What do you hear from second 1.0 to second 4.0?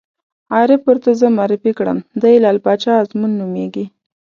ته زه معرفي کړم: دی لعل باچا ازمون نومېږي.